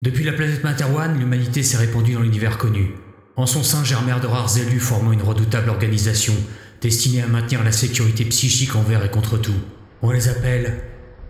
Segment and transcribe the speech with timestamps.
[0.00, 2.94] Depuis la planète Materwan, l'humanité s'est répandue dans l'univers connu.
[3.34, 6.34] En son sein germèrent de rares élus formant une redoutable organisation
[6.80, 9.58] destinée à maintenir la sécurité psychique envers et contre tout.
[10.02, 10.84] On les appelle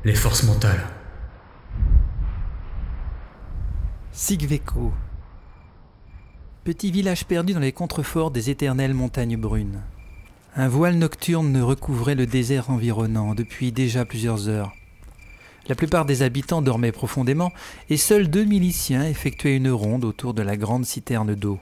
[0.04, 0.84] les forces mentales.
[4.12, 4.92] Sigveco.
[6.64, 9.80] Petit village perdu dans les contreforts des éternelles montagnes brunes.
[10.54, 14.77] Un voile nocturne ne recouvrait le désert environnant depuis déjà plusieurs heures.
[15.68, 17.52] La plupart des habitants dormaient profondément
[17.90, 21.60] et seuls deux miliciens effectuaient une ronde autour de la grande citerne d'eau.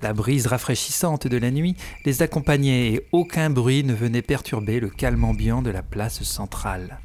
[0.00, 4.88] La brise rafraîchissante de la nuit les accompagnait et aucun bruit ne venait perturber le
[4.88, 6.98] calme ambiant de la place centrale.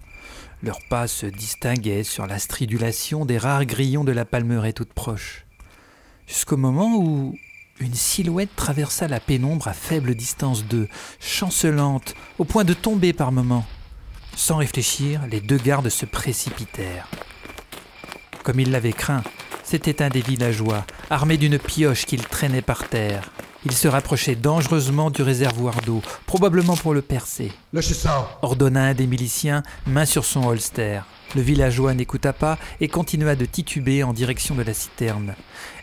[0.63, 5.45] Leurs pas se distinguaient sur la stridulation des rares grillons de la palmeraie toute proche.
[6.25, 7.35] Jusqu'au moment où
[7.79, 10.87] une silhouette traversa la pénombre à faible distance d'eux,
[11.19, 13.65] chancelante, au point de tomber par moments.
[14.37, 17.07] Sans réfléchir, les deux gardes se précipitèrent.
[18.43, 19.23] Comme ils l'avaient craint,
[19.63, 23.31] c'était un des villageois, armé d'une pioche qu'il traînait par terre.
[23.65, 27.51] Il se rapprochait dangereusement du réservoir d'eau, probablement pour le percer.
[27.73, 31.01] Lâchez ça Ordonna un des miliciens, main sur son holster.
[31.35, 35.33] Le villageois n'écouta pas et continua de tituber en direction de la citerne.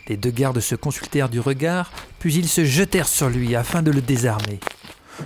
[0.07, 3.91] Les deux gardes se consultèrent du regard, puis ils se jetèrent sur lui afin de
[3.91, 4.61] le désarmer.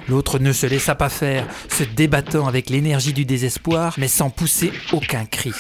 [0.08, 4.72] L'autre ne se laissa pas faire, se débattant avec l'énergie du désespoir, mais sans pousser
[4.92, 5.54] aucun cri.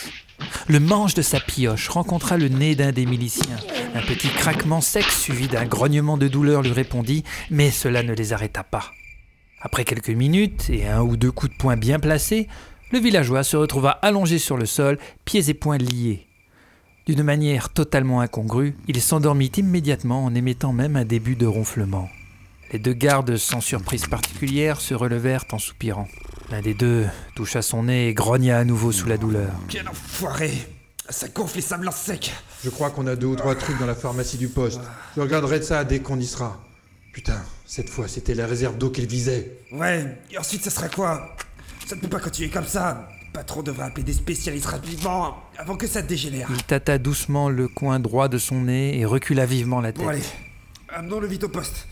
[0.67, 3.57] Le manche de sa pioche rencontra le nez d'un des miliciens.
[3.95, 8.33] Un petit craquement sec suivi d'un grognement de douleur lui répondit, mais cela ne les
[8.33, 8.91] arrêta pas.
[9.61, 12.47] Après quelques minutes et un ou deux coups de poing bien placés,
[12.91, 16.25] le villageois se retrouva allongé sur le sol, pieds et poings liés.
[17.05, 22.09] D'une manière totalement incongrue, il s'endormit immédiatement en émettant même un début de ronflement.
[22.71, 26.07] Les deux gardes, sans surprise particulière, se relevèrent en soupirant.
[26.51, 29.51] L'un des deux toucha son nez et grogna à nouveau sous la douleur.
[29.69, 30.51] Quel enfoiré
[31.09, 32.31] Ça gonfle et ça me lance sec
[32.63, 34.81] Je crois qu'on a deux ou trois trucs dans la pharmacie du poste.
[35.15, 36.59] Je regarderai ça dès qu'on y sera.
[37.11, 39.51] Putain, cette fois c'était la réserve d'eau qu'il visait.
[39.71, 41.35] Ouais, et ensuite ça sera quoi?
[41.87, 45.75] Ça ne peut pas continuer comme ça Le patron devrait appeler des spécialistes rapidement, avant
[45.75, 46.47] que ça dégénère.
[46.51, 50.03] Il tâta doucement le coin droit de son nez et recula vivement la tête.
[50.03, 50.21] Bon allez,
[50.89, 51.87] amenons-le vite au poste.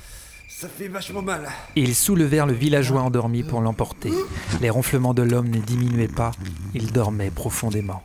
[0.59, 1.47] Ça fait vachement mal.
[1.75, 4.11] Ils soulevèrent le villageois endormi pour l'emporter.
[4.59, 6.31] Les ronflements de l'homme ne diminuaient pas.
[6.73, 8.03] Il dormait profondément.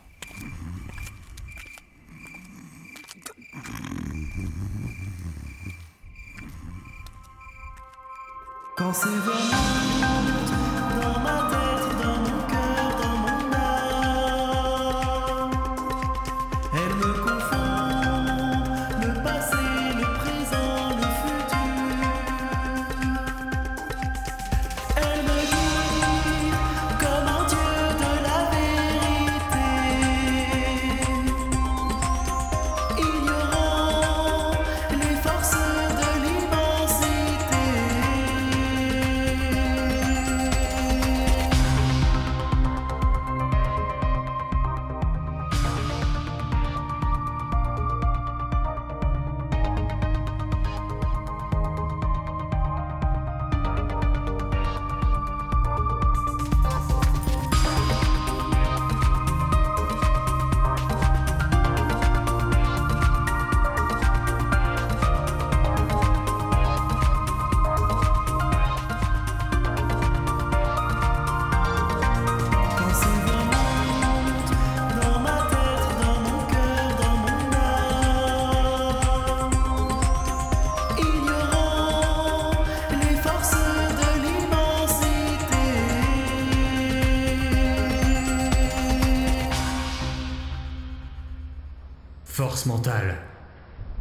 [8.77, 9.82] Quand c'est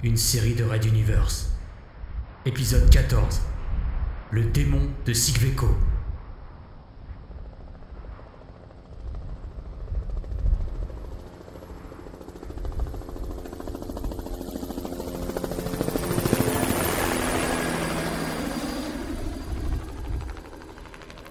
[0.02, 1.50] Une série de Red Universe.
[2.44, 3.40] Épisode 14.
[4.30, 5.68] Le démon de Sigveco.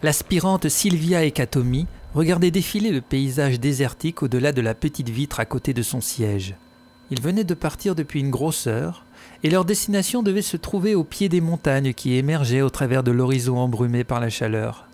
[0.01, 1.85] L'aspirante Sylvia Ekatomi
[2.15, 6.55] regardait défiler le paysage désertique au-delà de la petite vitre à côté de son siège.
[7.11, 9.05] Ils venaient de partir depuis une grosse heure,
[9.43, 13.11] et leur destination devait se trouver au pied des montagnes qui émergeaient au travers de
[13.11, 14.87] l'horizon embrumé par la chaleur.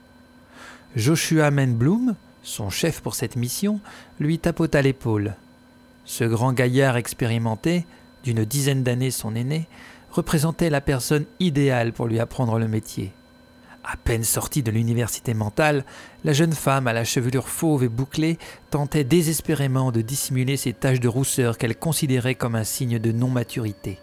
[0.96, 3.80] Joshua Menbloom, son chef pour cette mission,
[4.20, 5.36] lui tapota l'épaule.
[6.06, 7.86] Ce grand gaillard expérimenté,
[8.24, 9.68] d'une dizaine d'années son aîné,
[10.12, 13.12] représentait la personne idéale pour lui apprendre le métier.
[13.90, 15.86] À peine sortie de l'université mentale,
[16.26, 18.38] la jeune femme à la chevelure fauve et bouclée
[18.70, 24.00] tentait désespérément de dissimuler ces taches de rousseur qu'elle considérait comme un signe de non-maturité.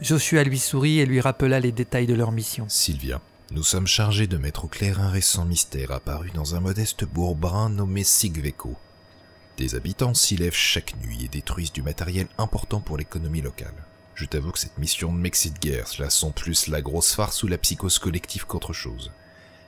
[0.00, 2.64] Joshua lui sourit et lui rappela les détails de leur mission.
[2.70, 3.20] Sylvia,
[3.50, 7.36] nous sommes chargés de mettre au clair un récent mystère apparu dans un modeste bourg
[7.36, 8.74] brun nommé Sigveco.
[9.58, 13.74] Des habitants s'y lèvent chaque nuit et détruisent du matériel important pour l'économie locale.
[14.14, 17.48] Je t'avoue que cette mission ne m'excite guère, cela sent plus la grosse farce ou
[17.48, 19.10] la psychose collective qu'autre chose.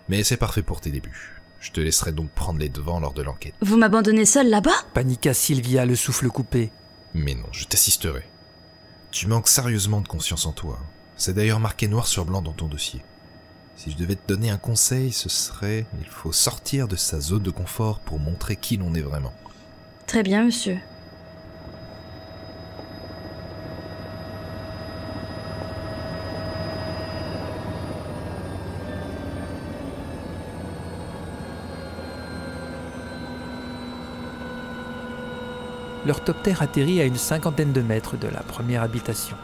[0.09, 1.41] Mais c'est parfait pour tes débuts.
[1.59, 3.55] Je te laisserai donc prendre les devants lors de l'enquête.
[3.61, 4.85] Vous m'abandonnez seul là-bas?
[4.95, 6.71] Paniqua Sylvia, le souffle coupé.
[7.13, 8.25] Mais non, je t'assisterai.
[9.11, 10.79] Tu manques sérieusement de confiance en toi.
[11.17, 13.03] C'est d'ailleurs marqué noir sur blanc dans ton dossier.
[13.75, 17.43] Si je devais te donner un conseil, ce serait il faut sortir de sa zone
[17.43, 19.35] de confort pour montrer qui l'on est vraiment.
[20.07, 20.79] Très bien, monsieur.
[36.07, 39.37] Leur topter atterrit à une cinquantaine de mètres de la première habitation.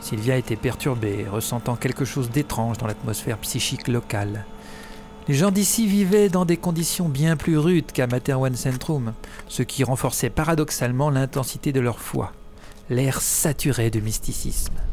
[0.00, 4.46] Sylvia était perturbée, ressentant quelque chose d'étrange dans l'atmosphère psychique locale.
[5.26, 9.12] Les gens d'ici vivaient dans des conditions bien plus rudes qu'à Materwan Centrum,
[9.48, 12.32] ce qui renforçait paradoxalement l'intensité de leur foi.
[12.88, 14.87] L'air saturé de mysticisme.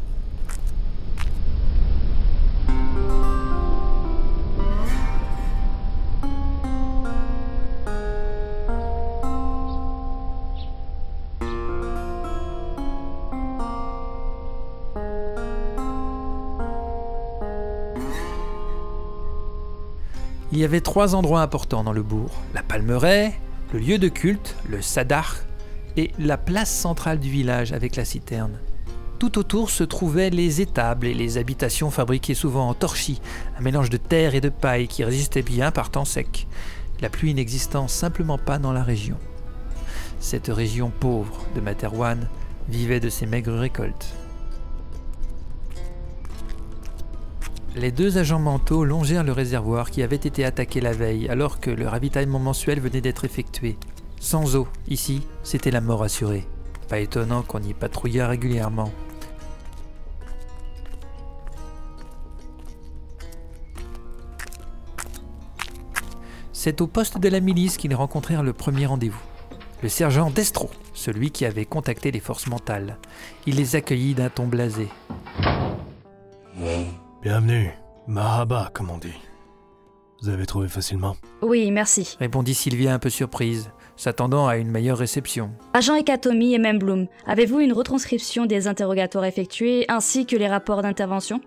[20.55, 22.31] Il y avait trois endroits importants dans le bourg.
[22.53, 23.33] La Palmeraie,
[23.73, 25.35] le lieu de culte, le Sadar,
[25.97, 28.57] et la place centrale du village avec la citerne.
[29.19, 33.19] Tout autour se trouvaient les étables et les habitations fabriquées souvent en torchis,
[33.59, 36.47] un mélange de terre et de paille qui résistait bien par temps sec,
[37.01, 39.17] la pluie n'existant simplement pas dans la région.
[40.21, 42.29] Cette région pauvre de Materwan
[42.69, 44.15] vivait de ses maigres récoltes.
[47.75, 51.69] Les deux agents mentaux longèrent le réservoir qui avait été attaqué la veille alors que
[51.69, 53.75] le ravitaillement mensuel venait d'être effectué.
[54.17, 56.47] Sans eau, ici, c'était la mort assurée.
[56.87, 58.93] Pas étonnant qu'on y patrouillât régulièrement.
[66.53, 69.21] C'est au poste de la milice qu'ils rencontrèrent le premier rendez-vous.
[69.83, 72.97] Le sergent Destro, celui qui avait contacté les forces mentales.
[73.45, 74.87] Il les accueillit d'un ton blasé.
[77.25, 77.71] Bienvenue.
[78.05, 79.19] Mahaba, comme on dit.
[80.21, 82.15] Vous avez trouvé facilement Oui, merci.
[82.19, 85.49] Répondit Sylvia un peu surprise, s'attendant à une meilleure réception.
[85.73, 90.83] Agent Ekatomi et même Bloom, avez-vous une retranscription des interrogatoires effectués ainsi que les rapports
[90.83, 91.41] d'intervention?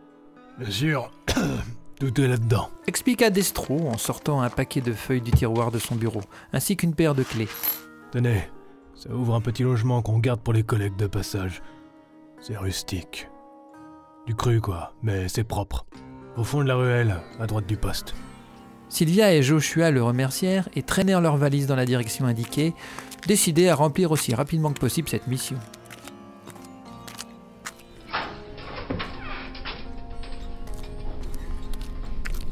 [0.58, 1.12] Bien sûr.
[2.00, 2.70] Tout est là-dedans.
[2.88, 6.22] Expliqua Destro en sortant un paquet de feuilles du tiroir de son bureau,
[6.52, 7.48] ainsi qu'une paire de clés.
[8.10, 8.50] Tenez,
[8.96, 11.62] ça ouvre un petit logement qu'on garde pour les collègues de passage.
[12.40, 13.28] C'est rustique.
[14.28, 15.86] Du cru, quoi, mais c'est propre.
[16.36, 18.14] Au fond de la ruelle, à droite du poste.
[18.90, 22.74] Sylvia et Joshua le remercièrent et traînèrent leurs valises dans la direction indiquée,
[23.26, 25.56] décidés à remplir aussi rapidement que possible cette mission.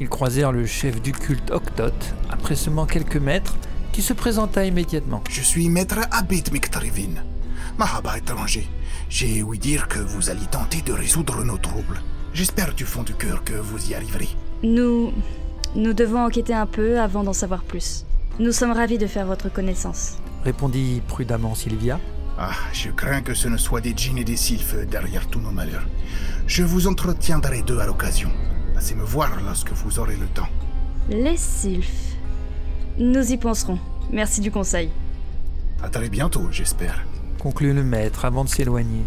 [0.00, 1.92] Ils croisèrent le chef du culte Octot,
[2.30, 3.54] après seulement quelques mètres,
[3.92, 5.22] qui se présenta immédiatement.
[5.28, 7.35] Je suis maître Abid Miktarivin.
[7.78, 8.66] Mahaba étranger.
[9.08, 12.00] J'ai ouï dire que vous alliez tenter de résoudre nos troubles.
[12.32, 14.28] J'espère du fond du cœur que vous y arriverez.
[14.62, 15.12] Nous...
[15.74, 18.06] Nous devons enquêter un peu avant d'en savoir plus.
[18.38, 20.16] Nous sommes ravis de faire votre connaissance.
[20.42, 22.00] Répondit prudemment Sylvia.
[22.38, 25.50] Ah, je crains que ce ne soit des djinns et des sylphes derrière tous nos
[25.50, 25.86] malheurs.
[26.46, 28.30] Je vous entretiendrai d'eux à l'occasion.
[28.74, 30.48] Passez me voir lorsque vous aurez le temps.
[31.10, 32.14] Les sylphes.
[32.98, 33.78] Nous y penserons.
[34.10, 34.90] Merci du conseil.
[35.82, 37.04] À très bientôt, j'espère.
[37.46, 39.04] Conclut le maître avant de s'éloigner.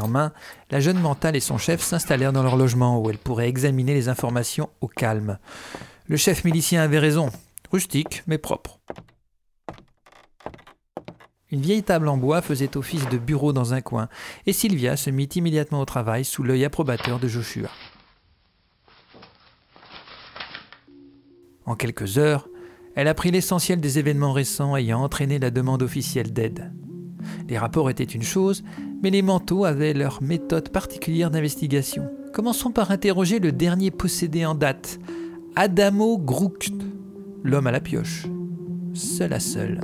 [0.00, 0.32] En main,
[0.70, 4.08] la jeune mentale et son chef s'installèrent dans leur logement où elle pourrait examiner les
[4.08, 5.38] informations au calme.
[6.06, 7.30] Le chef milicien avait raison,
[7.72, 8.78] rustique mais propre.
[11.50, 14.08] Une vieille table en bois faisait office de bureau dans un coin,
[14.46, 17.68] et Sylvia se mit immédiatement au travail sous l'œil approbateur de Joshua.
[21.66, 22.48] En quelques heures,
[22.94, 26.72] elle apprit l'essentiel des événements récents ayant entraîné la demande officielle d'aide.
[27.48, 28.62] Les rapports étaient une chose,
[29.04, 32.08] mais les manteaux avaient leur méthode particulière d'investigation.
[32.32, 34.98] Commençons par interroger le dernier possédé en date,
[35.56, 36.54] Adamo Groux,
[37.42, 38.26] l'homme à la pioche.
[38.94, 39.82] Seul à seul.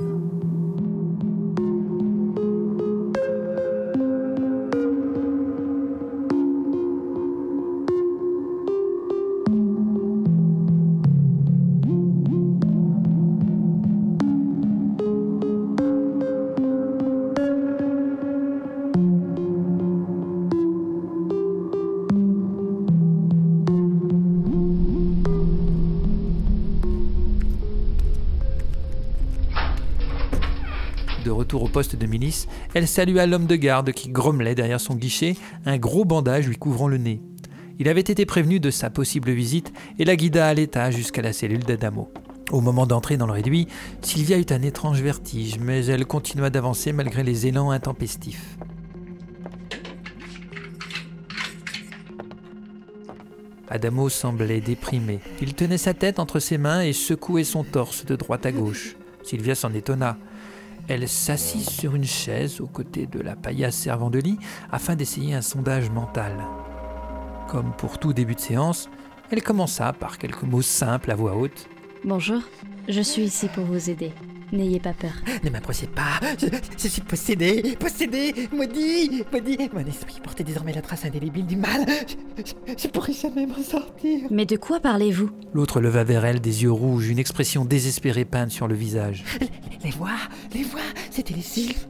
[31.23, 34.95] De retour au poste de milice, elle salua l'homme de garde qui grommelait derrière son
[34.95, 35.35] guichet,
[35.65, 37.21] un gros bandage lui couvrant le nez.
[37.77, 41.33] Il avait été prévenu de sa possible visite et la guida à l'étage jusqu'à la
[41.33, 42.11] cellule d'Adamo.
[42.51, 43.67] Au moment d'entrer dans le réduit,
[44.01, 48.57] Sylvia eut un étrange vertige, mais elle continua d'avancer malgré les élans intempestifs.
[53.69, 55.19] Adamo semblait déprimé.
[55.41, 58.97] Il tenait sa tête entre ses mains et secouait son torse de droite à gauche.
[59.23, 60.17] Sylvia s'en étonna.
[60.87, 64.37] Elle s'assit sur une chaise aux côtés de la paillasse servant de lit
[64.71, 66.43] afin d'essayer un sondage mental.
[67.47, 68.89] Comme pour tout début de séance,
[69.31, 71.69] elle commença par quelques mots simples à voix haute.
[72.03, 72.41] Bonjour,
[72.89, 74.11] je suis ici pour vous aider.
[74.51, 75.11] N'ayez pas peur.
[75.43, 79.57] Ne m'approchez pas, je, je suis possédé, possédé, maudit, maudit.
[79.73, 81.85] Mon esprit portait désormais la trace indélébile du mal.
[82.37, 84.19] Je, je- je pourrais jamais m'en sortir.
[84.29, 85.29] Mais de quoi parlez-vous?
[85.53, 89.23] L'autre leva vers elle des yeux rouges, une expression désespérée peinte sur le visage.
[89.83, 90.09] Les voix,
[90.53, 90.79] les voix,
[91.09, 91.87] c'était les sylphes.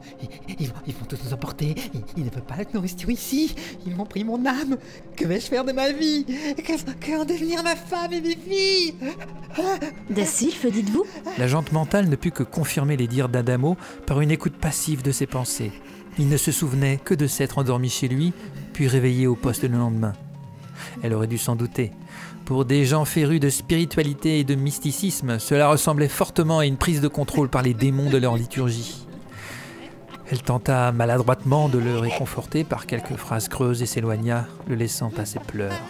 [0.48, 1.74] Ils, ils vont, ils vont tous nous emporter.
[1.94, 3.54] Ils, ils ne peuvent pas nous rester ici.
[3.86, 4.78] Ils m'ont pris mon âme.
[5.16, 6.24] Que vais-je faire de ma vie?
[6.56, 8.94] Que, que en devenir ma femme et mes filles?
[10.10, 11.04] Des sylphes, dites-vous?
[11.38, 15.26] L'agente mentale ne put que confirmer les dires d'Adamo par une écoute passive de ses
[15.26, 15.72] pensées.
[16.18, 18.32] Il ne se souvenait que de s'être endormi chez lui,
[18.72, 20.12] puis réveillé au poste le lendemain.
[21.02, 21.90] Elle aurait dû s'en douter.
[22.44, 27.00] Pour des gens férus de spiritualité et de mysticisme, cela ressemblait fortement à une prise
[27.00, 29.06] de contrôle par les démons de leur liturgie.
[30.30, 35.24] Elle tenta maladroitement de le réconforter par quelques phrases creuses et s'éloigna, le laissant à
[35.24, 35.80] ses pleurs.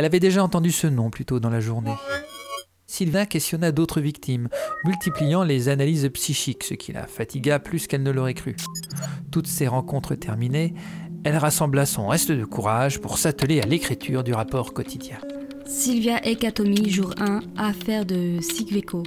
[0.00, 1.92] Elle avait déjà entendu ce nom plus tôt dans la journée.
[2.86, 4.48] Sylvain questionna d'autres victimes,
[4.86, 8.56] multipliant les analyses psychiques, ce qui la fatigua plus qu'elle ne l'aurait cru.
[9.30, 10.72] Toutes ces rencontres terminées,
[11.22, 15.18] elle rassembla son reste de courage pour s'atteler à l'écriture du rapport quotidien.
[15.66, 19.02] Sylvia Ekatomi, jour 1, affaire de Sigveco.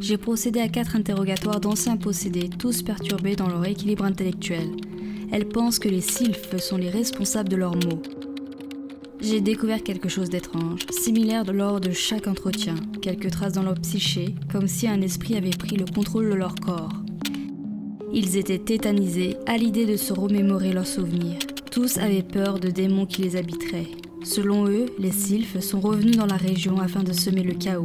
[0.00, 4.68] J'ai procédé à quatre interrogatoires d'anciens possédés, tous perturbés dans leur équilibre intellectuel.
[5.32, 8.02] Elles pensent que les sylphes sont les responsables de leurs maux.
[9.20, 14.36] J'ai découvert quelque chose d'étrange, similaire lors de chaque entretien, quelques traces dans leur psyché,
[14.50, 16.92] comme si un esprit avait pris le contrôle de leur corps.
[18.12, 21.38] Ils étaient tétanisés à l'idée de se remémorer leurs souvenirs.
[21.70, 23.90] Tous avaient peur de démons qui les habiteraient.
[24.22, 27.84] Selon eux, les sylphes sont revenus dans la région afin de semer le chaos.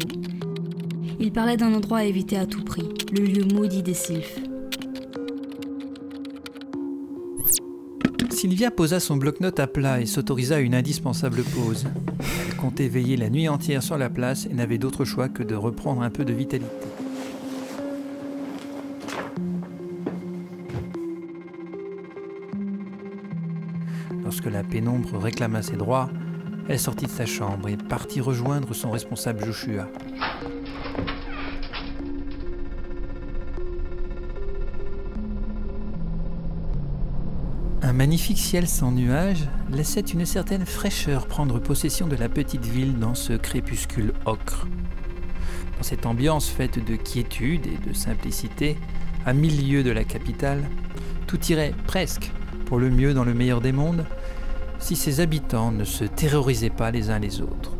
[1.20, 4.40] Ils parlaient d'un endroit à éviter à tout prix, le lieu maudit des sylphes.
[8.44, 11.86] Sylvia posa son bloc-notes à plat et s'autorisa une indispensable pause.
[12.46, 15.56] Elle comptait veiller la nuit entière sur la place et n'avait d'autre choix que de
[15.56, 16.68] reprendre un peu de vitalité.
[24.26, 26.10] Lorsque la pénombre réclama ses droits,
[26.68, 29.88] elle sortit de sa chambre et partit rejoindre son responsable Joshua.
[37.94, 42.98] Un magnifique ciel sans nuages laissait une certaine fraîcheur prendre possession de la petite ville
[42.98, 44.66] dans ce crépuscule ocre.
[45.78, 48.78] Dans cette ambiance faite de quiétude et de simplicité,
[49.28, 50.64] à mille lieues de la capitale,
[51.28, 52.32] tout irait presque
[52.66, 54.08] pour le mieux dans le meilleur des mondes
[54.80, 57.74] si ses habitants ne se terrorisaient pas les uns les autres.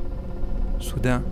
[0.78, 1.24] Soudain,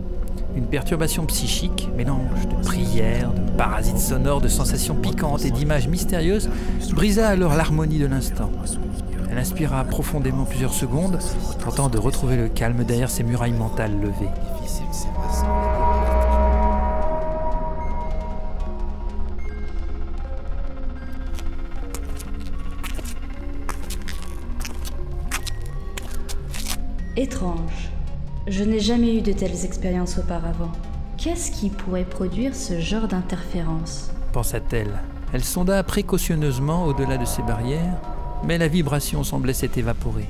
[0.55, 6.49] une perturbation psychique, mélange de prières, de parasites sonores, de sensations piquantes et d'images mystérieuses,
[6.93, 8.51] brisa alors l'harmonie de l'instant.
[9.29, 11.19] Elle inspira profondément plusieurs secondes,
[11.63, 14.29] tentant de retrouver le calme derrière ses murailles mentales levées.
[27.15, 27.90] Étrange.
[28.51, 30.73] Je n'ai jamais eu de telles expériences auparavant.
[31.17, 34.99] Qu'est-ce qui pourrait produire ce genre d'interférence pensa-t-elle.
[35.31, 37.97] Elle sonda précautionneusement au-delà de ces barrières,
[38.43, 40.27] mais la vibration semblait s'être évaporée.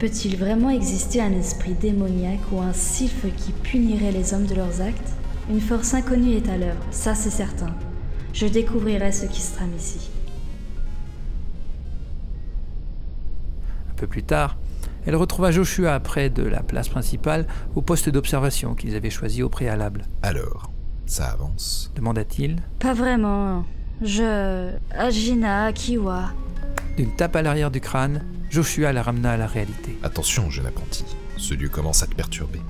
[0.00, 4.80] Peut-il vraiment exister un esprit démoniaque ou un sylphe qui punirait les hommes de leurs
[4.80, 5.12] actes?
[5.48, 7.70] Une force inconnue est à l'œuvre, ça c'est certain.
[8.32, 10.10] Je découvrirai ce qui se trame ici.
[13.92, 14.56] Un peu plus tard,
[15.06, 19.48] elle retrouva Joshua près de la place principale au poste d'observation qu'ils avaient choisi au
[19.48, 20.04] préalable.
[20.22, 20.70] Alors,
[21.06, 21.90] ça avance?
[21.96, 22.56] demanda-t-il.
[22.78, 23.64] Pas vraiment.
[24.00, 24.70] Je.
[24.90, 26.32] Agina Kiwa.
[26.96, 29.96] D'une tape à l'arrière du crâne, Joshua la ramena à la réalité.
[30.02, 31.04] Attention, jeune apprenti,
[31.36, 32.60] ce lieu commence à te perturber.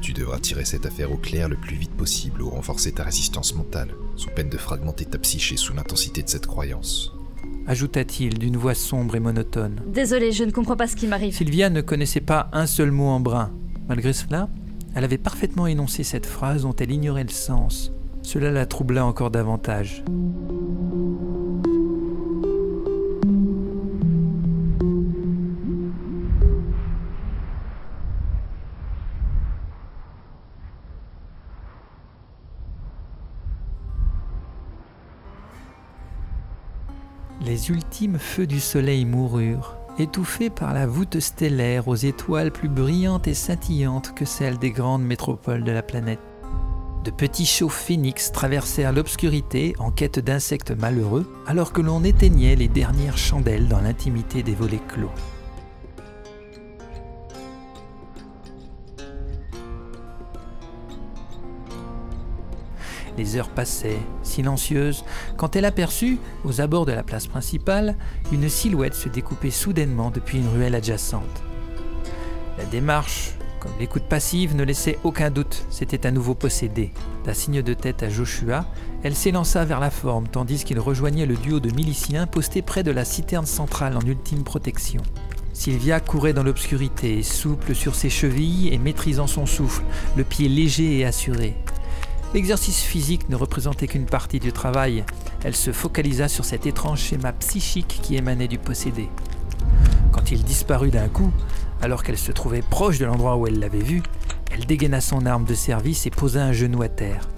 [0.00, 3.54] Tu devras tirer cette affaire au clair le plus vite possible ou renforcer ta résistance
[3.54, 7.12] mentale, sous peine de fragmenter ta psyché sous l'intensité de cette croyance.
[7.66, 9.80] Ajouta-t-il d'une voix sombre et monotone.
[9.86, 11.34] Désolée, je ne comprends pas ce qui m'arrive.
[11.34, 13.50] Sylvia ne connaissait pas un seul mot en brun.
[13.88, 14.48] Malgré cela,
[14.94, 17.92] elle avait parfaitement énoncé cette phrase dont elle ignorait le sens.
[18.22, 20.04] Cela la troubla encore davantage.
[37.62, 43.28] Les ultimes feux du soleil moururent, étouffés par la voûte stellaire aux étoiles plus brillantes
[43.28, 46.18] et scintillantes que celles des grandes métropoles de la planète.
[47.04, 52.66] De petits chauds phénix traversèrent l'obscurité en quête d'insectes malheureux, alors que l'on éteignait les
[52.66, 55.12] dernières chandelles dans l'intimité des volets clos.
[63.22, 65.04] Les heures passaient, silencieuses,
[65.36, 67.94] quand elle aperçut, aux abords de la place principale,
[68.32, 71.44] une silhouette se découper soudainement depuis une ruelle adjacente.
[72.58, 76.90] La démarche, comme l'écoute passive, ne laissait aucun doute, c'était à nouveau possédé.
[77.24, 78.66] D'un signe de tête à Joshua,
[79.04, 82.90] elle s'élança vers la forme tandis qu'il rejoignait le duo de miliciens postés près de
[82.90, 85.00] la citerne centrale en ultime protection.
[85.52, 89.84] Sylvia courait dans l'obscurité, souple sur ses chevilles et maîtrisant son souffle,
[90.16, 91.54] le pied léger et assuré.
[92.34, 95.04] L'exercice physique ne représentait qu'une partie du travail.
[95.44, 99.10] Elle se focalisa sur cet étrange schéma psychique qui émanait du possédé.
[100.12, 101.30] Quand il disparut d'un coup,
[101.82, 104.02] alors qu'elle se trouvait proche de l'endroit où elle l'avait vu,
[104.50, 107.28] elle dégaina son arme de service et posa un genou à terre.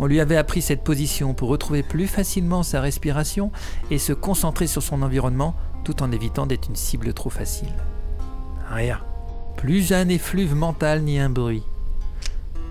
[0.00, 3.52] On lui avait appris cette position pour retrouver plus facilement sa respiration
[3.92, 7.72] et se concentrer sur son environnement tout en évitant d'être une cible trop facile.
[8.70, 9.00] Rien.
[9.56, 11.62] Plus un effluve mental ni un bruit.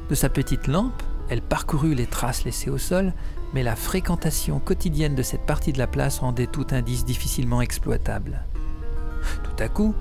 [0.09, 3.13] De sa petite lampe, elle parcourut les traces laissées au sol,
[3.53, 8.43] mais la fréquentation quotidienne de cette partie de la place rendait tout indice difficilement exploitable.
[9.43, 9.95] Tout à coup,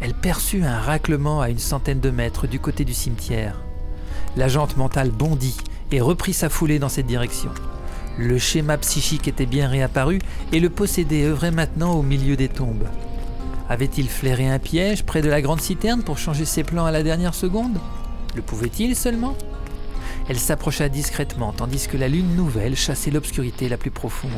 [0.00, 3.60] elle perçut un raclement à une centaine de mètres du côté du cimetière.
[4.36, 5.58] La jante mentale bondit
[5.90, 7.50] et reprit sa foulée dans cette direction.
[8.18, 10.18] Le schéma psychique était bien réapparu
[10.52, 12.86] et le possédé œuvrait maintenant au milieu des tombes.
[13.68, 17.02] Avait-il flairé un piège près de la grande citerne pour changer ses plans à la
[17.02, 17.78] dernière seconde?
[18.34, 19.36] Le pouvait-il seulement?
[20.28, 24.30] Elle s'approcha discrètement tandis que la lune nouvelle chassait l'obscurité la plus profonde.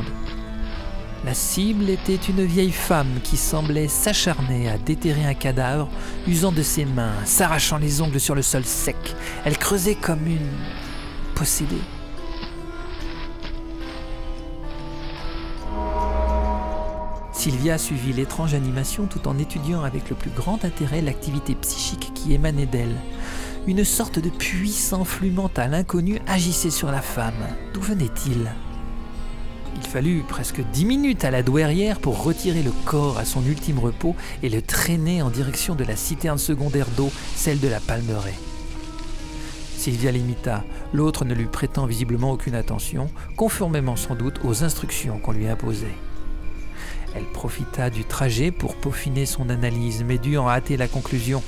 [1.25, 5.89] La cible était une vieille femme qui semblait s'acharner à déterrer un cadavre,
[6.27, 8.97] usant de ses mains, s'arrachant les ongles sur le sol sec.
[9.45, 10.51] Elle creusait comme une
[11.37, 11.77] possédée.
[17.33, 22.35] Sylvia suivit l'étrange animation tout en étudiant avec le plus grand intérêt l'activité psychique qui
[22.35, 22.97] émanait d'elle.
[23.69, 27.47] Une sorte de puissant flux mental inconnu agissait sur la femme.
[27.73, 28.51] D'où venait-il?
[29.77, 33.79] Il fallut presque dix minutes à la douairière pour retirer le corps à son ultime
[33.79, 38.35] repos et le traîner en direction de la citerne secondaire d'eau, celle de la Palmeraie.
[39.77, 45.33] Sylvia l'imita, l'autre ne lui prêtant visiblement aucune attention, conformément sans doute aux instructions qu'on
[45.33, 45.95] lui imposait.
[47.15, 51.43] Elle profita du trajet pour peaufiner son analyse, mais dut en hâter la conclusion.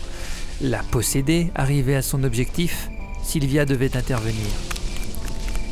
[0.60, 2.88] La possédée arrivait à son objectif,
[3.22, 4.46] Sylvia devait intervenir.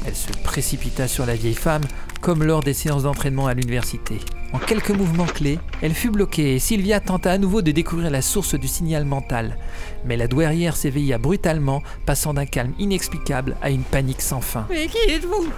[0.05, 1.85] Elle se précipita sur la vieille femme,
[2.21, 4.19] comme lors des séances d'entraînement à l'université.
[4.53, 8.23] En quelques mouvements clés, elle fut bloquée et Sylvia tenta à nouveau de découvrir la
[8.23, 9.57] source du signal mental.
[10.05, 14.67] Mais la douairière s'éveilla brutalement, passant d'un calme inexplicable à une panique sans fin.
[14.69, 15.51] Mais qui êtes-vous?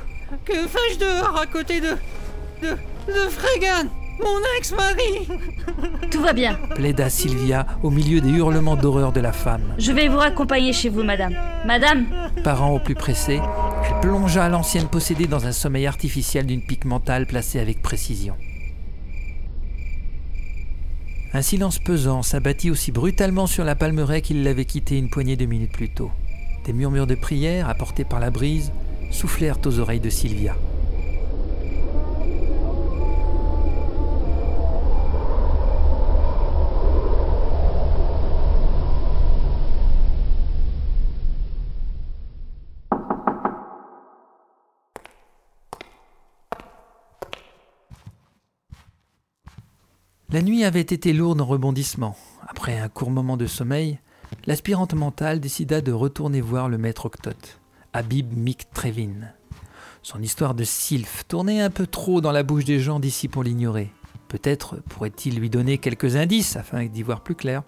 [0.45, 1.97] Que fais-je dehors à côté de.
[2.63, 2.77] de.
[3.09, 3.89] de Fregan?
[4.19, 5.29] Mon ex-mari
[6.11, 6.55] Tout va bien.
[6.75, 9.75] Plaida Sylvia au milieu des hurlements d'horreur de la femme.
[9.79, 11.35] Je vais vous raccompagner chez vous, madame.
[11.67, 12.07] Madame
[12.45, 13.41] Parent au plus pressé,
[13.87, 18.37] elle plongea l'ancienne possédée dans un sommeil artificiel d'une pique mentale placée avec précision.
[21.33, 25.47] Un silence pesant s'abattit aussi brutalement sur la palmeraie qu'il l'avait quittée une poignée de
[25.47, 26.13] minutes plus tôt.
[26.65, 28.71] Des murmures de prière, apportés par la brise,
[29.11, 30.55] soufflèrent aux oreilles de Sylvia.
[50.33, 52.17] La nuit avait été lourde en rebondissements.
[52.49, 53.99] Après un court moment de sommeil,
[54.47, 57.61] l'aspirante mentale décida de retourner voir le maître octote,
[57.93, 59.33] Habib Mick Trevin.
[60.03, 63.43] Son histoire de sylphe tournait un peu trop dans la bouche des gens d'ici pour
[63.45, 63.93] l'ignorer.
[64.29, 67.63] Peut-être pourrait-il lui donner quelques indices afin d'y voir plus clair.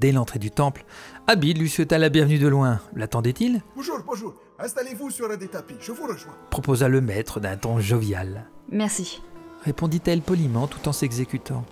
[0.00, 0.84] Dès l'entrée du temple,
[1.26, 2.80] Habib lui souhaita la bienvenue de loin.
[2.94, 3.62] L'attendait-il?
[3.76, 4.34] Bonjour, bonjour.
[4.58, 6.34] Installez-vous sur un des tapis, je vous rejoins.
[6.50, 8.46] proposa le maître d'un ton jovial.
[8.70, 9.20] Merci.
[9.64, 11.64] répondit-elle poliment tout en s'exécutant.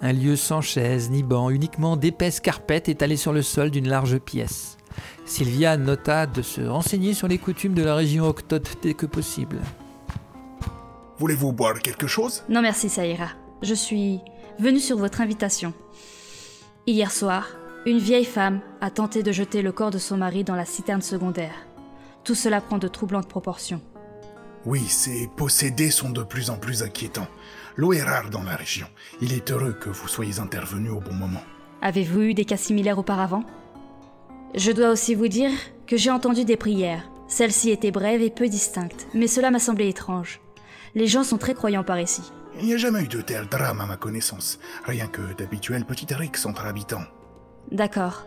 [0.00, 4.18] Un lieu sans chaise ni banc, uniquement d'épaisses carpettes étalées sur le sol d'une large
[4.18, 4.76] pièce.
[5.24, 9.58] Sylvia nota de se renseigner sur les coutumes de la région octote dès que possible.
[11.18, 12.44] Voulez-vous boire quelque chose?
[12.48, 13.30] Non merci, ça ira.
[13.62, 14.20] Je suis
[14.58, 15.72] venue sur votre invitation.
[16.86, 17.48] Hier soir,
[17.86, 21.02] une vieille femme a tenté de jeter le corps de son mari dans la citerne
[21.02, 21.54] secondaire.
[22.22, 23.80] Tout cela prend de troublantes proportions.
[24.66, 27.28] Oui, ces possédés sont de plus en plus inquiétants.
[27.76, 28.86] L'eau est rare dans la région.
[29.20, 31.42] Il est heureux que vous soyez intervenu au bon moment.
[31.82, 33.44] Avez-vous eu des cas similaires auparavant?
[34.54, 35.50] Je dois aussi vous dire
[35.86, 37.10] que j'ai entendu des prières.
[37.28, 40.40] Celles-ci étaient brèves et peu distinctes, mais cela m'a semblé étrange.
[40.94, 42.22] Les gens sont très croyants par ici.
[42.58, 44.58] Il n'y a jamais eu de tel drame à ma connaissance.
[44.84, 47.04] Rien que d'habituels petits rixes entre habitants.
[47.70, 48.26] D'accord.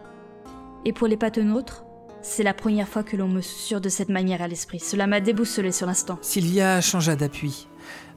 [0.85, 1.83] Et pour les patenôtres
[2.21, 4.79] C'est la première fois que l'on me susurre de cette manière à l'esprit.
[4.79, 6.19] Cela m'a déboussolé sur l'instant.
[6.21, 7.67] Sylvia changea d'appui.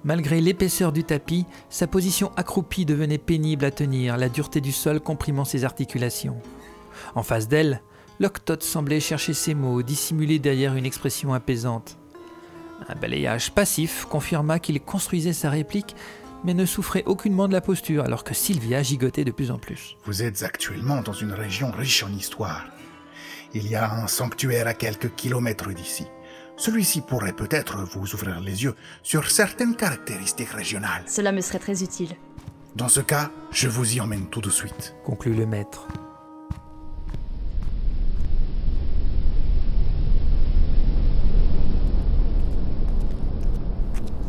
[0.04, 5.00] Malgré l'épaisseur du tapis, sa position accroupie devenait pénible à tenir, la dureté du sol
[5.00, 6.40] comprimant ses articulations.
[7.14, 7.82] En face d'elle,
[8.18, 11.96] l'octote semblait chercher ses mots, dissimulés derrière une expression apaisante.
[12.88, 15.94] Un balayage passif confirma qu'il construisait sa réplique,
[16.42, 19.96] mais ne souffrait aucunement de la posture, alors que Sylvia gigotait de plus en plus.
[20.04, 22.66] Vous êtes actuellement dans une région riche en histoire.
[23.54, 26.06] Il y a un sanctuaire à quelques kilomètres d'ici.
[26.56, 31.04] Celui-ci pourrait peut-être vous ouvrir les yeux sur certaines caractéristiques régionales.
[31.06, 32.16] Cela me serait très utile.
[32.76, 34.94] Dans ce cas, je vous y emmène tout de suite.
[35.04, 35.86] conclut le maître.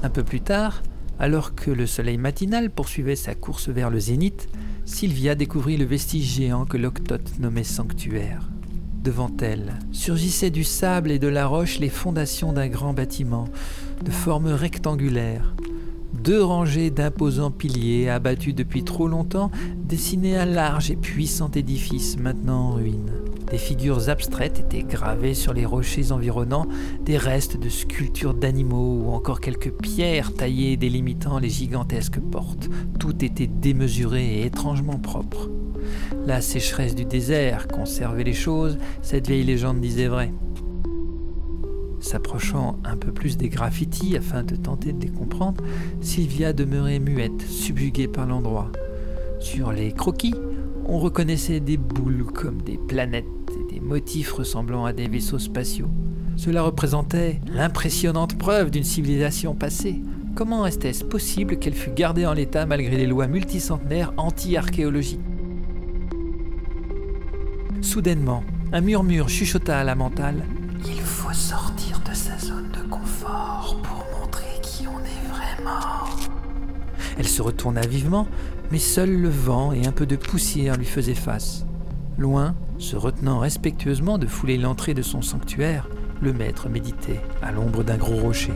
[0.04, 0.84] Un peu plus tard,
[1.18, 4.50] alors que le soleil matinal poursuivait sa course vers le zénith,
[4.84, 8.50] Sylvia découvrit le vestige géant que l'octote nommait sanctuaire.
[9.04, 13.50] Devant elle, surgissaient du sable et de la roche les fondations d'un grand bâtiment,
[14.02, 15.54] de forme rectangulaire.
[16.24, 22.70] Deux rangées d'imposants piliers abattus depuis trop longtemps dessinaient un large et puissant édifice maintenant
[22.70, 23.12] en ruine.
[23.52, 26.68] Des figures abstraites étaient gravées sur les rochers environnants,
[27.04, 32.70] des restes de sculptures d'animaux ou encore quelques pierres taillées délimitant les gigantesques portes.
[33.00, 35.50] Tout était démesuré et étrangement propre.
[36.26, 40.32] La sécheresse du désert conservait les choses, cette vieille légende disait vrai.
[42.00, 45.62] S'approchant un peu plus des graffitis afin de tenter de les comprendre,
[46.00, 48.72] Sylvia demeurait muette, subjuguée par l'endroit.
[49.40, 50.36] Sur les croquis,
[50.86, 53.26] on reconnaissait des boules comme des planètes
[53.60, 55.90] et des motifs ressemblant à des vaisseaux spatiaux.
[56.38, 60.02] Cela représentait l'impressionnante preuve d'une civilisation passée.
[60.36, 65.20] Comment était-ce possible qu'elle fût gardée en l'état malgré les lois multicentenaires anti-archéologie
[67.84, 70.46] Soudainement, un murmure chuchota à la mentale.
[70.86, 76.08] Il faut sortir de sa zone de confort pour montrer qui on est vraiment.
[77.18, 78.28] Elle se retourna vivement,
[78.72, 81.66] mais seul le vent et un peu de poussière lui faisaient face.
[82.18, 85.90] Loin, se retenant respectueusement de fouler l'entrée de son sanctuaire,
[86.22, 88.54] le maître méditait à l'ombre d'un gros rocher.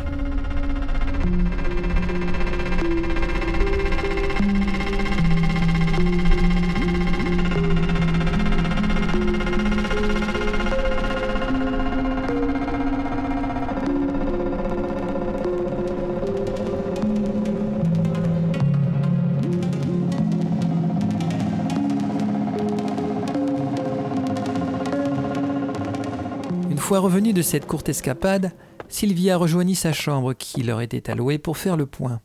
[27.08, 28.52] Revenue de cette courte escapade,
[28.90, 32.20] Sylvia rejoignit sa chambre qui leur était allouée pour faire le point.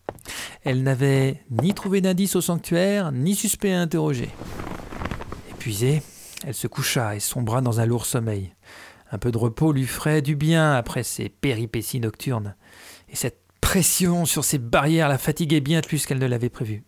[0.65, 4.29] Elle n'avait ni trouvé d'indice au sanctuaire, ni suspect à interroger.
[5.53, 6.03] Épuisée,
[6.45, 8.55] elle se coucha et sombra dans un lourd sommeil.
[9.13, 12.57] Un peu de repos lui ferait du bien après ses péripéties nocturnes.
[13.09, 16.83] Et cette pression sur ses barrières la fatiguait bien plus qu'elle ne l'avait prévu.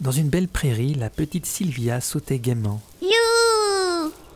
[0.00, 2.80] Dans une belle prairie, la petite Sylvia sautait gaiement.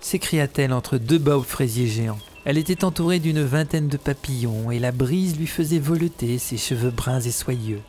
[0.00, 2.18] S'écria-t-elle entre deux baobs fraisiers géants.
[2.44, 6.90] Elle était entourée d'une vingtaine de papillons et la brise lui faisait voleter ses cheveux
[6.90, 7.80] bruns et soyeux.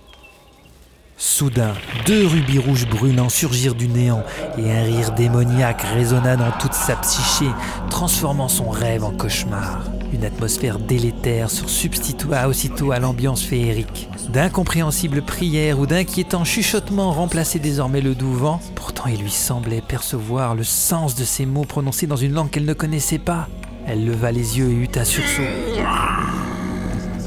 [1.26, 1.72] Soudain,
[2.06, 4.24] deux rubis rouges brûlants surgirent du néant
[4.58, 7.46] et un rire démoniaque résonna dans toute sa psyché,
[7.90, 9.86] transformant son rêve en cauchemar.
[10.12, 14.10] Une atmosphère délétère se substitua aussitôt à l'ambiance féerique.
[14.34, 18.60] D'incompréhensibles prières ou d'inquiétants chuchotements remplaçaient désormais le doux vent.
[18.76, 22.66] Pourtant, il lui semblait percevoir le sens de ces mots prononcés dans une langue qu'elle
[22.66, 23.48] ne connaissait pas.
[23.88, 25.42] Elle leva les yeux et eut un sursaut.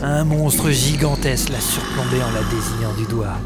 [0.03, 3.39] Un monstre gigantesque la surplombait en la désignant du doigt.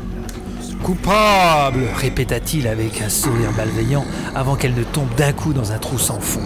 [0.83, 5.99] Coupable répéta-t-il avec un sourire malveillant avant qu'elle ne tombe d'un coup dans un trou
[5.99, 6.41] sans fond.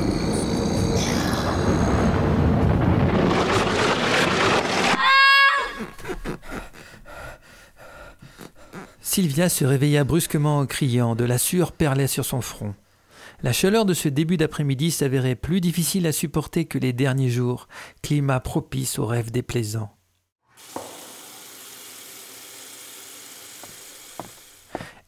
[9.01, 12.75] Sylvia se réveilla brusquement en criant, de la sueur perlait sur son front.
[13.45, 17.69] La chaleur de ce début d'après-midi s'avérait plus difficile à supporter que les derniers jours,
[18.03, 19.95] climat propice aux rêves déplaisants.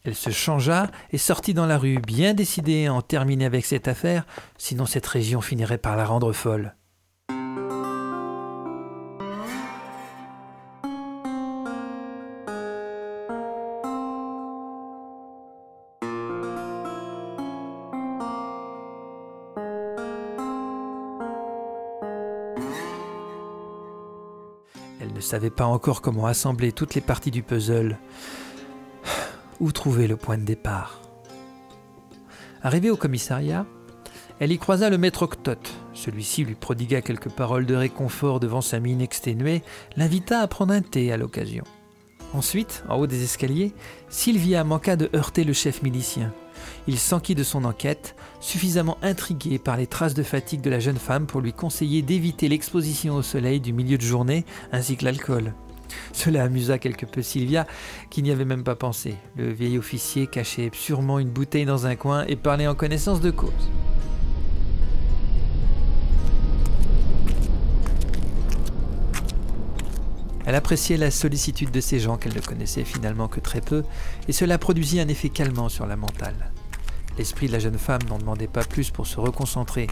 [0.07, 3.89] Elle se changea et sortit dans la rue, bien décidée à en terminer avec cette
[3.89, 4.25] affaire,
[4.57, 6.77] sinon cette région finirait par la rendre folle.
[25.01, 27.99] Elle ne savait pas encore comment assembler toutes les parties du puzzle.
[29.59, 31.01] Où trouver le point de départ
[32.63, 33.65] Arrivée au commissariat,
[34.39, 35.73] elle y croisa le maître Octote.
[35.95, 39.63] Celui-ci lui prodigua quelques paroles de réconfort devant sa mine exténuée,
[39.97, 41.65] l'invita à prendre un thé à l'occasion.
[42.35, 43.73] Ensuite, en haut des escaliers,
[44.11, 46.35] Sylvia manqua de heurter le chef milicien.
[46.87, 50.99] Il s'enquit de son enquête, suffisamment intrigué par les traces de fatigue de la jeune
[50.99, 55.55] femme pour lui conseiller d'éviter l'exposition au soleil du milieu de journée ainsi que l'alcool.
[56.13, 57.67] Cela amusa quelque peu Sylvia,
[58.11, 59.17] qui n'y avait même pas pensé.
[59.37, 63.31] Le vieil officier cachait sûrement une bouteille dans un coin et parlait en connaissance de
[63.31, 63.53] cause.
[70.47, 73.83] Elle appréciait la sollicitude de ces gens qu'elle ne connaissait finalement que très peu,
[74.29, 76.53] et cela produisit un effet calmant sur la mentale.
[77.19, 79.89] L'esprit de la jeune femme n'en demandait pas plus pour se reconcentrer.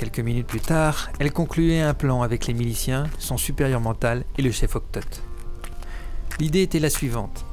[0.00, 4.42] Quelques minutes plus tard, elle concluait un plan avec les miliciens, son supérieur mental et
[4.42, 5.22] le chef Octote.
[6.38, 7.44] L'idée était la suivante.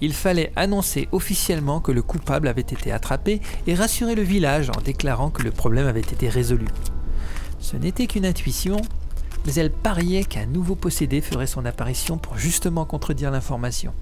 [0.00, 4.80] Il fallait annoncer officiellement que le coupable avait été attrapé et rassurer le village en
[4.80, 6.68] déclarant que le problème avait été résolu.
[7.58, 8.80] Ce n'était qu'une intuition,
[9.44, 13.94] mais elle pariait qu'un nouveau possédé ferait son apparition pour justement contredire l'information.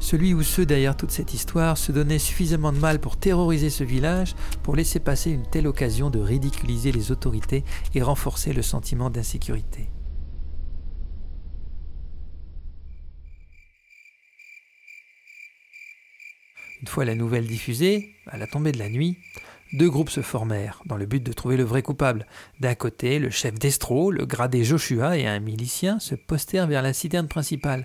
[0.00, 3.84] Celui ou ceux derrière toute cette histoire se donnaient suffisamment de mal pour terroriser ce
[3.84, 9.10] village, pour laisser passer une telle occasion de ridiculiser les autorités et renforcer le sentiment
[9.10, 9.90] d'insécurité.
[16.80, 19.18] Une fois la nouvelle diffusée, à la tombée de la nuit,
[19.72, 22.26] deux groupes se formèrent dans le but de trouver le vrai coupable.
[22.60, 26.94] D'un côté, le chef d'Estro, le gradé Joshua et un milicien se postèrent vers la
[26.94, 27.84] citerne principale,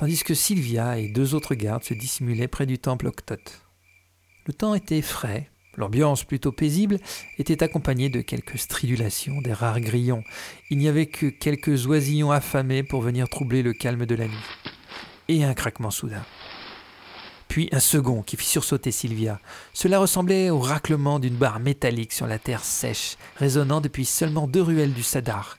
[0.00, 3.60] tandis que Sylvia et deux autres gardes se dissimulaient près du temple Octote.
[4.46, 6.98] Le temps était frais, l'ambiance plutôt paisible
[7.36, 10.24] était accompagnée de quelques stridulations, des rares grillons.
[10.70, 14.46] Il n'y avait que quelques oisillons affamés pour venir troubler le calme de la nuit.
[15.28, 16.24] Et un craquement soudain
[17.48, 19.40] puis un second qui fit sursauter Sylvia.
[19.72, 24.62] Cela ressemblait au raclement d'une barre métallique sur la terre sèche, résonnant depuis seulement deux
[24.62, 25.58] ruelles du Sadar.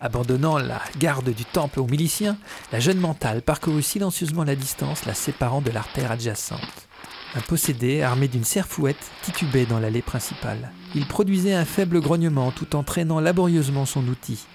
[0.00, 2.38] Abandonnant la garde du temple aux miliciens,
[2.70, 6.88] la jeune mentale parcourut silencieusement la distance, la séparant de l'artère adjacente.
[7.34, 10.70] Un possédé, armé d'une serfouette, titubait dans l'allée principale.
[10.94, 14.46] Il produisait un faible grognement tout en traînant laborieusement son outil.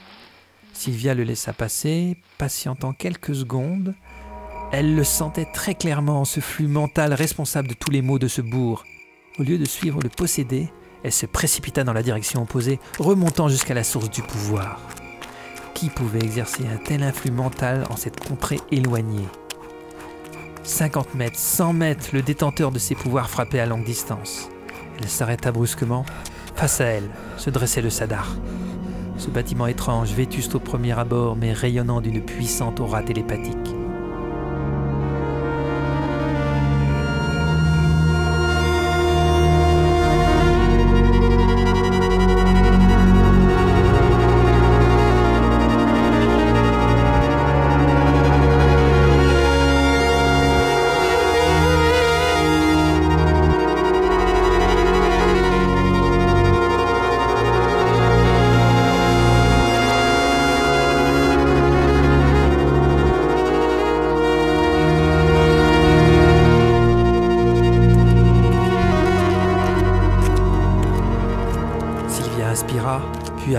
[0.71, 3.93] Sylvia le laissa passer, patientant quelques secondes,
[4.71, 8.29] elle le sentait très clairement en ce flux mental responsable de tous les maux de
[8.29, 8.85] ce bourg.
[9.37, 10.69] Au lieu de suivre le possédé,
[11.03, 14.79] elle se précipita dans la direction opposée, remontant jusqu'à la source du pouvoir.
[15.73, 19.27] Qui pouvait exercer un tel influx mental en cette contrée éloignée
[20.63, 24.49] 50 mètres, 100 mètres, le détenteur de ses pouvoirs frappait à longue distance.
[24.99, 26.05] Elle s'arrêta brusquement.
[26.55, 28.37] Face à elle se dressait le Sadar.
[29.17, 33.75] Ce bâtiment étrange, vétuste au premier abord, mais rayonnant d'une puissante aura télépathique.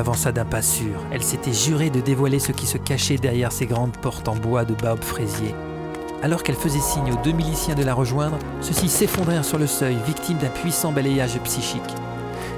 [0.05, 1.01] Avança d'un pas sûr.
[1.13, 4.67] Elle s'était jurée de dévoiler ce qui se cachait derrière ces grandes portes en bois
[4.67, 5.55] de baobab fraisier.
[6.23, 9.97] Alors qu'elle faisait signe aux deux miliciens de la rejoindre, ceux-ci s'effondrèrent sur le seuil,
[10.07, 11.81] victimes d'un puissant balayage psychique.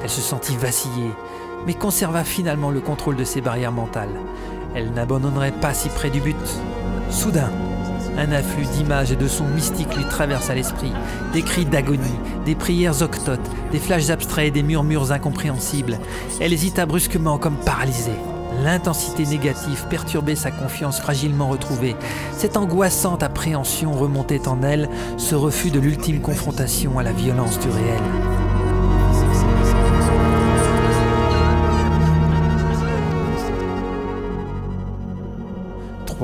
[0.03, 1.13] Elle se sentit vaciller,
[1.69, 4.19] mais conserva finalement le contrôle de ses barrières mentales.
[4.75, 6.35] Elle n'abandonnerait pas si près du but.
[7.11, 7.53] Soudain,
[8.19, 10.93] un afflux d'images et de sons mystiques lui traversa l'esprit.
[11.33, 12.01] Des cris d'agonie,
[12.45, 15.99] des prières octotes, des flashs abstraits et des murmures incompréhensibles.
[16.41, 18.19] Elle hésita brusquement comme paralysée.
[18.63, 21.97] L'intensité négative perturbait sa confiance fragilement retrouvée.
[22.33, 27.69] Cette angoissante appréhension remontait en elle, ce refus de l'ultime confrontation à la violence du
[27.69, 28.36] réel.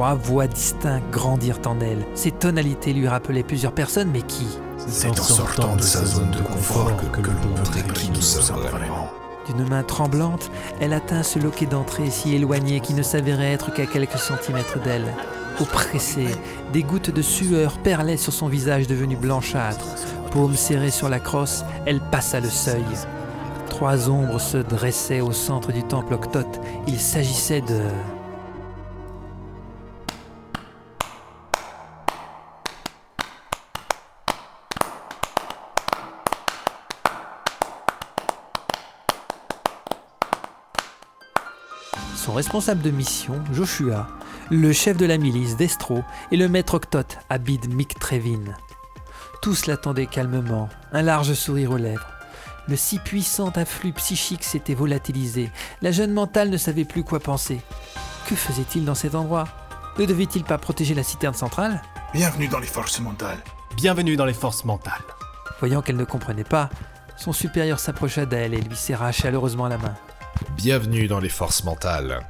[0.03, 2.05] Trois voix distinctes grandirent en elle.
[2.17, 6.41] Ces tonalités lui rappelaient plusieurs personnes, mais qui C'est en sortant de sa zone de
[6.41, 9.09] confort que, que l'on montrait qui nous sommes vraiment.
[9.47, 13.87] D'une main tremblante, elle atteint ce loquet d'entrée si éloigné qui ne s'avérait être qu'à
[13.87, 15.07] quelques centimètres d'elle.
[15.61, 16.35] Oppressée,
[16.73, 19.87] des gouttes de sueur perlaient sur son visage devenu blanchâtre.
[20.33, 22.83] Paume serrée sur la crosse, elle passa le seuil.
[23.69, 26.61] Trois ombres se dressaient au centre du temple octote.
[26.89, 27.83] Il s'agissait de...
[42.33, 44.09] Son responsable de mission, Joshua,
[44.51, 48.55] le chef de la milice, Destro, et le maître octote, Abid Mick Trevin.
[49.43, 52.09] Tous l'attendaient calmement, un large sourire aux lèvres.
[52.69, 55.51] Le si puissant afflux psychique s'était volatilisé.
[55.83, 57.61] La jeune mentale ne savait plus quoi penser.
[58.27, 59.45] Que faisait-il dans cet endroit?
[59.99, 61.83] Ne devait-il pas protéger la citerne centrale?
[62.15, 63.45] Bienvenue dans les forces mentales.
[63.77, 65.05] Bienvenue dans les forces mentales.
[65.61, 66.71] Voyant qu'elle ne comprenait pas,
[67.19, 69.95] son supérieur s'approcha d'elle et lui serra chaleureusement la main.
[70.57, 72.21] Bienvenue dans les forces mentales.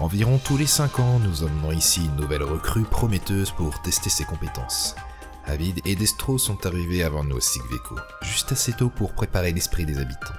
[0.00, 4.24] Environ tous les 5 ans, nous emmenons ici une nouvelle recrue prometteuse pour tester ses
[4.24, 4.96] compétences.
[5.46, 9.84] Avid et Destro sont arrivés avant nous au Sigveco, juste assez tôt pour préparer l'esprit
[9.84, 10.34] des habitants.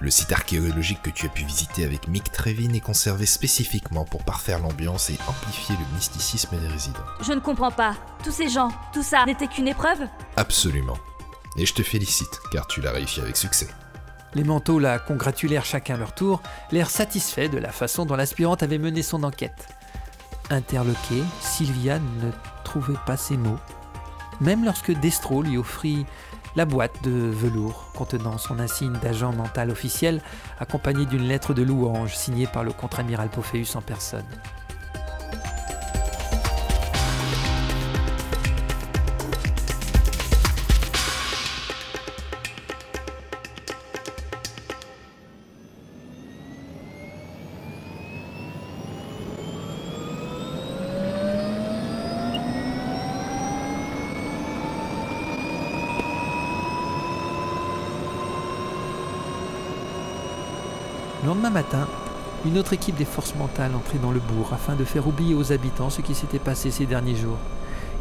[0.00, 4.24] Le site archéologique que tu as pu visiter avec Mick Trevin est conservé spécifiquement pour
[4.24, 7.00] parfaire l'ambiance et amplifier le mysticisme des résidents.
[7.22, 7.94] Je ne comprends pas.
[8.22, 10.00] Tous ces gens, tout ça n'était qu'une épreuve?
[10.36, 10.98] Absolument.
[11.56, 13.68] Et je te félicite, car tu l'as réussi avec succès.
[14.34, 18.78] Les manteaux la congratulèrent chacun leur tour, l'air satisfait de la façon dont l'aspirante avait
[18.78, 19.68] mené son enquête.
[20.50, 22.30] Interloquée, Sylvia ne
[22.64, 23.58] trouvait pas ses mots,
[24.40, 26.06] même lorsque Destro lui offrit
[26.56, 30.22] la boîte de velours contenant son insigne d'agent mental officiel,
[30.58, 34.24] accompagnée d'une lettre de louange signée par le contre-amiral Pophéus en personne.
[61.26, 61.88] Le lendemain matin,
[62.44, 65.50] une autre équipe des forces mentales entrait dans le bourg afin de faire oublier aux
[65.50, 67.38] habitants ce qui s'était passé ces derniers jours.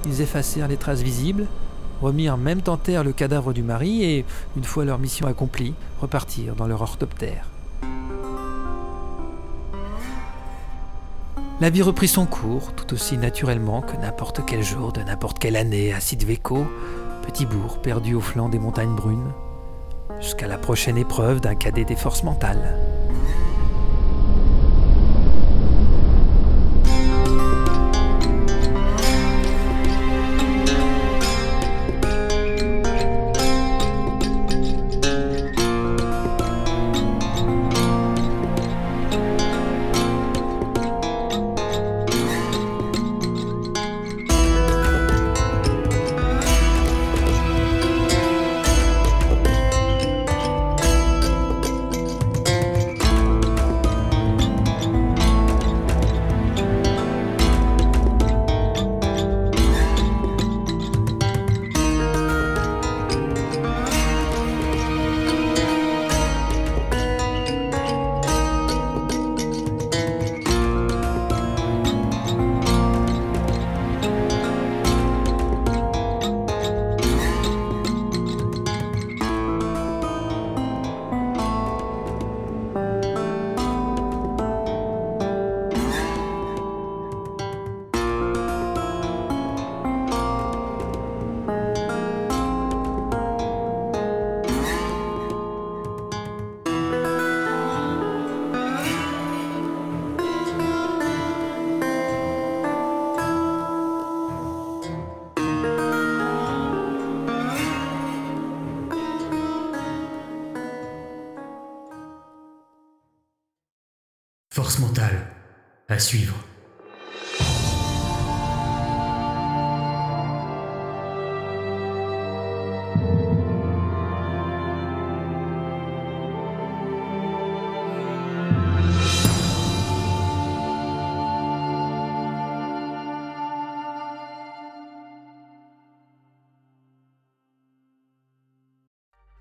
[0.05, 1.47] Ils effacèrent les traces visibles,
[2.03, 6.55] remirent même en terre le cadavre du mari et, une fois leur mission accomplie, repartirent
[6.55, 7.49] dans leur orthoptère.
[11.59, 15.55] La vie reprit son cours, tout aussi naturellement que n'importe quel jour de n'importe quelle
[15.55, 16.67] année à Sidveco,
[17.23, 19.31] petit bourg perdu au flanc des montagnes brunes,
[20.21, 22.77] jusqu'à la prochaine épreuve d'un cadet des forces mentales.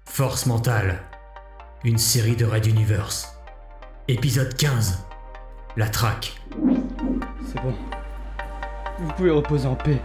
[0.06, 1.02] Force mentale.
[1.84, 3.28] Une série de Red Universe.
[4.08, 5.13] Épisode 15.
[5.76, 6.36] La traque.
[7.46, 7.74] C'est bon.
[9.00, 10.00] Vous pouvez reposer en paix.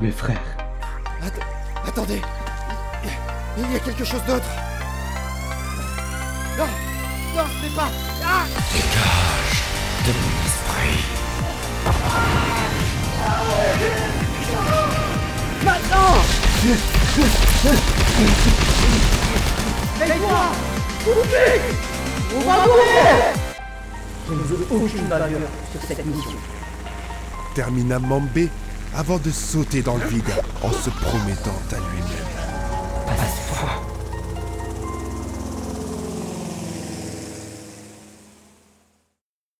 [0.00, 0.40] Mes frères.
[1.22, 2.22] Att- attendez
[3.56, 4.46] il, y a quelque chose d'autre
[6.56, 6.66] Non
[7.36, 7.88] Non, ce n'est pas
[8.24, 8.44] Ah
[10.06, 10.98] de mon esprit.
[15.64, 16.18] Maintenant
[21.06, 21.97] Oublie
[22.30, 23.32] On va mourir
[24.28, 25.28] Je ne veux aucune valeur
[25.72, 26.38] sur cette mission.
[27.54, 28.50] termina Mambé
[28.94, 30.30] avant de sauter dans le vide
[30.62, 32.37] en se promettant à lui-même.